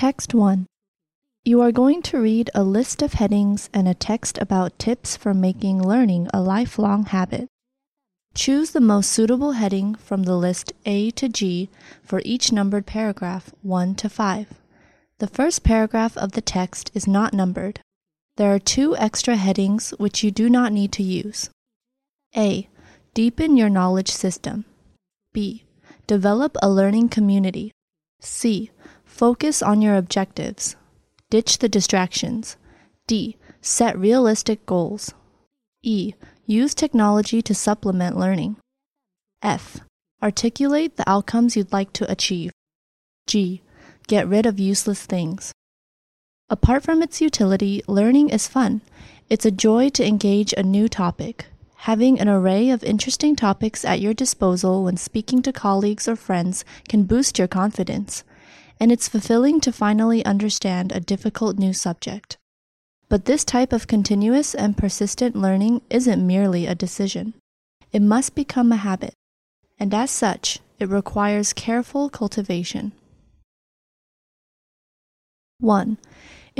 Text 0.00 0.32
1. 0.32 0.64
You 1.44 1.60
are 1.60 1.70
going 1.70 2.00
to 2.04 2.18
read 2.18 2.48
a 2.54 2.62
list 2.62 3.02
of 3.02 3.12
headings 3.12 3.68
and 3.74 3.86
a 3.86 3.92
text 3.92 4.38
about 4.38 4.78
tips 4.78 5.14
for 5.14 5.34
making 5.34 5.86
learning 5.86 6.26
a 6.32 6.40
lifelong 6.40 7.04
habit. 7.04 7.48
Choose 8.32 8.70
the 8.70 8.80
most 8.80 9.10
suitable 9.10 9.52
heading 9.52 9.94
from 9.94 10.22
the 10.22 10.38
list 10.38 10.72
A 10.86 11.10
to 11.10 11.28
G 11.28 11.68
for 12.02 12.22
each 12.24 12.50
numbered 12.50 12.86
paragraph 12.86 13.52
1 13.60 13.94
to 13.96 14.08
5. 14.08 14.46
The 15.18 15.26
first 15.26 15.64
paragraph 15.64 16.16
of 16.16 16.32
the 16.32 16.40
text 16.40 16.90
is 16.94 17.06
not 17.06 17.34
numbered. 17.34 17.80
There 18.38 18.54
are 18.54 18.58
two 18.58 18.96
extra 18.96 19.36
headings 19.36 19.90
which 19.98 20.24
you 20.24 20.30
do 20.30 20.48
not 20.48 20.72
need 20.72 20.92
to 20.92 21.02
use. 21.02 21.50
A. 22.34 22.70
Deepen 23.12 23.58
your 23.58 23.68
knowledge 23.68 24.10
system. 24.10 24.64
B. 25.34 25.64
Develop 26.06 26.56
a 26.62 26.70
learning 26.70 27.10
community. 27.10 27.72
C. 28.22 28.70
Focus 29.20 29.62
on 29.62 29.82
your 29.82 29.96
objectives. 29.96 30.76
Ditch 31.28 31.58
the 31.58 31.68
distractions. 31.68 32.56
D. 33.06 33.36
Set 33.60 33.98
realistic 33.98 34.64
goals. 34.64 35.12
E. 35.82 36.14
Use 36.46 36.74
technology 36.74 37.42
to 37.42 37.54
supplement 37.54 38.16
learning. 38.16 38.56
F. 39.42 39.80
Articulate 40.22 40.96
the 40.96 41.06
outcomes 41.06 41.54
you'd 41.54 41.70
like 41.70 41.92
to 41.92 42.10
achieve. 42.10 42.50
G. 43.26 43.60
Get 44.06 44.26
rid 44.26 44.46
of 44.46 44.58
useless 44.58 45.04
things. 45.04 45.52
Apart 46.48 46.82
from 46.82 47.02
its 47.02 47.20
utility, 47.20 47.82
learning 47.86 48.30
is 48.30 48.48
fun. 48.48 48.80
It's 49.28 49.44
a 49.44 49.50
joy 49.50 49.90
to 49.90 50.06
engage 50.06 50.54
a 50.54 50.62
new 50.62 50.88
topic. 50.88 51.44
Having 51.90 52.20
an 52.20 52.30
array 52.30 52.70
of 52.70 52.82
interesting 52.82 53.36
topics 53.36 53.84
at 53.84 54.00
your 54.00 54.14
disposal 54.14 54.84
when 54.84 54.96
speaking 54.96 55.42
to 55.42 55.52
colleagues 55.52 56.08
or 56.08 56.16
friends 56.16 56.64
can 56.88 57.02
boost 57.02 57.38
your 57.38 57.48
confidence 57.48 58.24
and 58.80 58.90
it's 58.90 59.08
fulfilling 59.08 59.60
to 59.60 59.70
finally 59.70 60.24
understand 60.24 60.90
a 60.90 60.98
difficult 60.98 61.58
new 61.58 61.72
subject. 61.72 62.38
But 63.10 63.26
this 63.26 63.44
type 63.44 63.72
of 63.72 63.86
continuous 63.86 64.54
and 64.54 64.76
persistent 64.76 65.36
learning 65.36 65.82
isn't 65.90 66.26
merely 66.26 66.66
a 66.66 66.74
decision. 66.74 67.34
It 67.92 68.00
must 68.00 68.34
become 68.34 68.72
a 68.72 68.76
habit, 68.76 69.14
and 69.78 69.92
as 69.92 70.10
such, 70.10 70.60
it 70.78 70.88
requires 70.88 71.52
careful 71.52 72.08
cultivation. 72.08 72.92
1. 75.58 75.98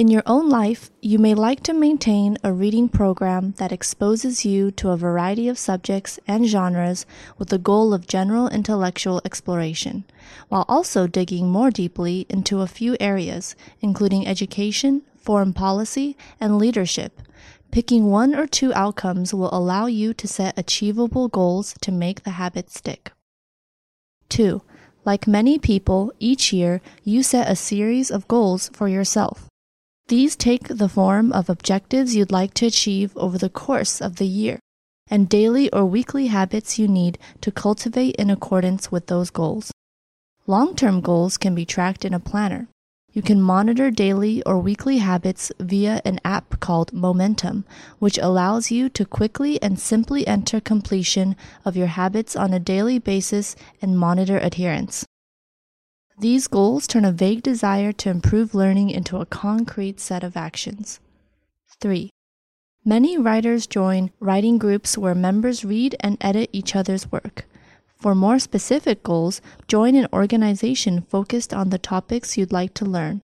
In 0.01 0.09
your 0.09 0.23
own 0.25 0.49
life, 0.49 0.89
you 1.03 1.19
may 1.19 1.35
like 1.35 1.63
to 1.65 1.75
maintain 1.75 2.39
a 2.43 2.55
reading 2.55 2.89
program 2.89 3.53
that 3.59 3.71
exposes 3.71 4.47
you 4.47 4.71
to 4.71 4.89
a 4.89 4.97
variety 4.97 5.47
of 5.47 5.59
subjects 5.59 6.19
and 6.27 6.47
genres 6.47 7.05
with 7.37 7.51
the 7.51 7.59
goal 7.59 7.93
of 7.93 8.07
general 8.07 8.49
intellectual 8.49 9.21
exploration, 9.27 10.05
while 10.49 10.65
also 10.71 11.07
digging 11.07 11.51
more 11.51 11.71
deeply 11.71 12.25
into 12.31 12.63
a 12.63 12.67
few 12.67 12.97
areas, 12.99 13.55
including 13.83 14.27
education, 14.27 15.03
foreign 15.19 15.53
policy, 15.53 16.17
and 16.41 16.57
leadership. 16.57 17.21
Picking 17.71 18.07
one 18.07 18.35
or 18.35 18.47
two 18.47 18.73
outcomes 18.73 19.35
will 19.35 19.53
allow 19.53 19.85
you 19.85 20.15
to 20.15 20.27
set 20.27 20.59
achievable 20.59 21.29
goals 21.29 21.75
to 21.83 21.93
make 21.93 22.23
the 22.23 22.41
habit 22.41 22.71
stick. 22.71 23.13
2. 24.31 24.63
Like 25.05 25.27
many 25.27 25.59
people, 25.59 26.11
each 26.19 26.55
year 26.55 26.81
you 27.05 27.23
set 27.23 27.51
a 27.51 27.55
series 27.55 28.11
of 28.11 28.27
goals 28.29 28.71
for 28.73 28.89
yourself. 28.89 29.50
These 30.11 30.35
take 30.35 30.67
the 30.67 30.89
form 30.89 31.33
of 31.33 31.49
objectives 31.49 32.17
you'd 32.17 32.33
like 32.33 32.53
to 32.55 32.67
achieve 32.67 33.17
over 33.17 33.39
the 33.39 33.49
course 33.49 34.01
of 34.01 34.17
the 34.17 34.27
year 34.27 34.59
and 35.09 35.29
daily 35.29 35.73
or 35.73 35.85
weekly 35.87 36.27
habits 36.27 36.81
you 36.81 36.89
need 36.89 37.17
to 37.43 37.53
cultivate 37.53 38.17
in 38.17 38.29
accordance 38.29 38.91
with 38.91 39.07
those 39.07 39.31
goals. 39.31 39.71
Long 40.49 40.75
term 40.75 41.01
goals 41.01 41.39
can 41.39 41.55
be 41.55 41.65
tracked 41.65 42.05
in 42.05 42.13
a 42.13 42.19
planner. 42.19 42.67
You 43.13 43.23
can 43.23 43.41
monitor 43.41 43.93
daily 43.93 44.43
or 44.43 44.59
weekly 44.59 44.99
habits 44.99 45.53
via 45.61 46.03
an 46.05 46.19
app 46.25 46.59
called 46.59 46.93
Momentum, 46.93 47.65
which 48.01 48.19
allows 48.19 48.73
you 48.73 48.89
to 48.89 49.05
quickly 49.05 49.63
and 49.63 49.79
simply 49.79 50.27
enter 50.27 50.59
completion 50.61 51.37
of 51.65 51.77
your 51.77 51.87
habits 51.87 52.35
on 52.35 52.53
a 52.53 52.59
daily 52.59 52.99
basis 52.99 53.55
and 53.81 53.97
monitor 53.97 54.39
adherence. 54.39 55.07
These 56.21 56.49
goals 56.49 56.87
turn 56.87 57.07
a 57.07 57.13
vague 57.13 57.43
desire 57.43 57.93
to 57.93 58.11
improve 58.11 58.55
learning 58.55 58.91
into 58.91 59.17
a 59.17 59.25
concrete 59.25 59.99
set 59.99 60.23
of 60.23 60.37
actions. 60.37 61.01
3. 61.81 62.11
Many 62.85 63.17
writers 63.17 63.67
join 63.67 64.11
writing 64.21 64.59
groups 64.59 64.99
where 64.99 65.15
members 65.15 65.65
read 65.65 65.97
and 66.01 66.19
edit 66.21 66.51
each 66.53 66.77
other's 66.77 67.11
work. 67.11 67.47
For 67.97 68.15
more 68.15 68.39
specific 68.39 69.03
goals, 69.03 69.41
join 69.67 69.95
an 69.95 70.09
organization 70.13 71.07
focused 71.09 71.55
on 71.55 71.71
the 71.71 71.79
topics 71.79 72.37
you'd 72.37 72.53
like 72.53 72.75
to 72.75 72.85
learn. 72.85 73.23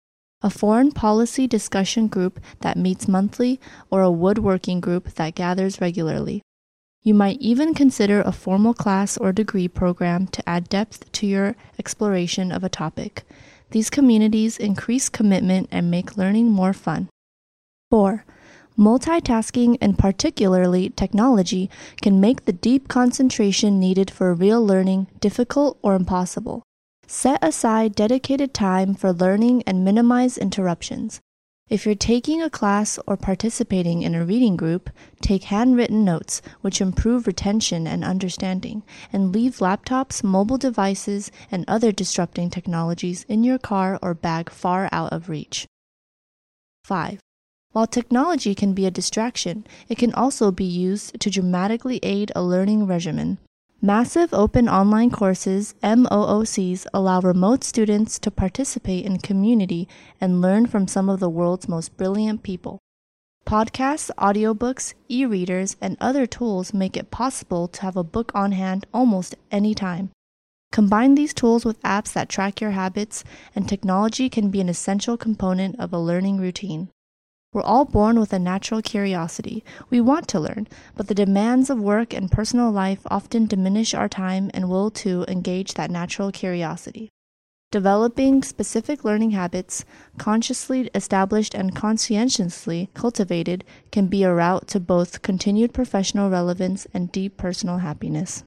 A 0.42 0.50
foreign 0.50 0.90
policy 0.90 1.46
discussion 1.46 2.08
group 2.08 2.40
that 2.62 2.76
meets 2.76 3.06
monthly, 3.06 3.60
or 3.88 4.02
a 4.02 4.10
woodworking 4.10 4.80
group 4.80 5.14
that 5.14 5.36
gathers 5.36 5.80
regularly. 5.80 6.42
You 7.02 7.14
might 7.14 7.40
even 7.40 7.72
consider 7.72 8.20
a 8.20 8.32
formal 8.32 8.74
class 8.74 9.16
or 9.16 9.32
degree 9.32 9.68
program 9.68 10.26
to 10.28 10.46
add 10.46 10.68
depth 10.68 11.10
to 11.12 11.26
your 11.26 11.56
exploration 11.78 12.52
of 12.52 12.62
a 12.62 12.68
topic. 12.68 13.22
These 13.70 13.88
communities 13.88 14.58
increase 14.58 15.08
commitment 15.08 15.68
and 15.72 15.90
make 15.90 16.18
learning 16.18 16.50
more 16.50 16.74
fun. 16.74 17.08
4. 17.90 18.24
Multitasking 18.78 19.78
and 19.80 19.98
particularly 19.98 20.90
technology 20.90 21.70
can 22.02 22.20
make 22.20 22.44
the 22.44 22.52
deep 22.52 22.88
concentration 22.88 23.80
needed 23.80 24.10
for 24.10 24.34
real 24.34 24.64
learning 24.64 25.06
difficult 25.20 25.78
or 25.82 25.94
impossible. 25.94 26.62
Set 27.06 27.42
aside 27.42 27.94
dedicated 27.94 28.52
time 28.52 28.94
for 28.94 29.12
learning 29.12 29.62
and 29.66 29.84
minimize 29.84 30.36
interruptions. 30.36 31.20
If 31.70 31.86
you're 31.86 31.94
taking 31.94 32.42
a 32.42 32.50
class 32.50 32.98
or 33.06 33.16
participating 33.16 34.02
in 34.02 34.16
a 34.16 34.24
reading 34.24 34.56
group, 34.56 34.90
take 35.20 35.44
handwritten 35.44 36.04
notes, 36.04 36.42
which 36.62 36.80
improve 36.80 37.28
retention 37.28 37.86
and 37.86 38.02
understanding, 38.02 38.82
and 39.12 39.32
leave 39.32 39.58
laptops, 39.58 40.24
mobile 40.24 40.58
devices, 40.58 41.30
and 41.48 41.64
other 41.68 41.92
disrupting 41.92 42.50
technologies 42.50 43.24
in 43.28 43.44
your 43.44 43.56
car 43.56 44.00
or 44.02 44.14
bag 44.14 44.50
far 44.50 44.88
out 44.90 45.12
of 45.12 45.28
reach. 45.28 45.68
5. 46.86 47.20
While 47.70 47.86
technology 47.86 48.52
can 48.56 48.74
be 48.74 48.84
a 48.84 48.90
distraction, 48.90 49.64
it 49.88 49.96
can 49.96 50.12
also 50.12 50.50
be 50.50 50.64
used 50.64 51.20
to 51.20 51.30
dramatically 51.30 52.00
aid 52.02 52.32
a 52.34 52.42
learning 52.42 52.88
regimen. 52.88 53.38
Massive 53.82 54.34
open 54.34 54.68
online 54.68 55.10
courses, 55.10 55.74
MOOCs, 55.82 56.86
allow 56.92 57.18
remote 57.22 57.64
students 57.64 58.18
to 58.18 58.30
participate 58.30 59.06
in 59.06 59.16
community 59.16 59.88
and 60.20 60.42
learn 60.42 60.66
from 60.66 60.86
some 60.86 61.08
of 61.08 61.18
the 61.18 61.30
world's 61.30 61.66
most 61.66 61.96
brilliant 61.96 62.42
people. 62.42 62.78
Podcasts, 63.46 64.10
audiobooks, 64.18 64.92
e 65.08 65.24
readers, 65.24 65.76
and 65.80 65.96
other 65.98 66.26
tools 66.26 66.74
make 66.74 66.94
it 66.94 67.10
possible 67.10 67.68
to 67.68 67.80
have 67.80 67.96
a 67.96 68.04
book 68.04 68.30
on 68.34 68.52
hand 68.52 68.84
almost 68.92 69.34
any 69.50 69.74
time. 69.74 70.10
Combine 70.72 71.14
these 71.14 71.32
tools 71.32 71.64
with 71.64 71.80
apps 71.80 72.12
that 72.12 72.28
track 72.28 72.60
your 72.60 72.72
habits, 72.72 73.24
and 73.56 73.66
technology 73.66 74.28
can 74.28 74.50
be 74.50 74.60
an 74.60 74.68
essential 74.68 75.16
component 75.16 75.80
of 75.80 75.94
a 75.94 75.98
learning 75.98 76.38
routine. 76.38 76.90
We're 77.52 77.62
all 77.62 77.84
born 77.84 78.20
with 78.20 78.32
a 78.32 78.38
natural 78.38 78.80
curiosity. 78.80 79.64
We 79.88 80.00
want 80.00 80.28
to 80.28 80.38
learn, 80.38 80.68
but 80.94 81.08
the 81.08 81.16
demands 81.16 81.68
of 81.68 81.80
work 81.80 82.14
and 82.14 82.30
personal 82.30 82.70
life 82.70 83.00
often 83.06 83.46
diminish 83.46 83.92
our 83.92 84.08
time 84.08 84.52
and 84.54 84.68
will 84.68 84.90
to 85.02 85.24
engage 85.26 85.74
that 85.74 85.90
natural 85.90 86.30
curiosity. 86.30 87.08
Developing 87.72 88.44
specific 88.44 89.04
learning 89.04 89.32
habits, 89.32 89.84
consciously 90.16 90.90
established 90.94 91.54
and 91.54 91.74
conscientiously 91.74 92.88
cultivated, 92.94 93.64
can 93.90 94.06
be 94.06 94.22
a 94.22 94.32
route 94.32 94.68
to 94.68 94.78
both 94.78 95.22
continued 95.22 95.72
professional 95.72 96.30
relevance 96.30 96.86
and 96.94 97.10
deep 97.10 97.36
personal 97.36 97.78
happiness. 97.78 98.44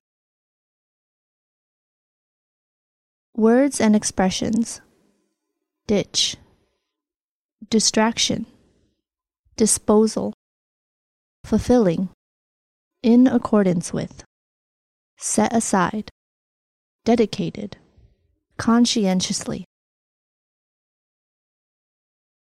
Words 3.35 3.81
and 3.81 3.97
expressions 3.97 4.79
ditch, 5.87 6.37
distraction 7.69 8.45
disposal, 9.55 10.33
fulfilling, 11.43 12.09
in 13.01 13.27
accordance 13.27 13.91
with, 13.93 14.23
set 15.17 15.53
aside, 15.53 16.09
dedicated, 17.05 17.77
conscientiously, 18.57 19.65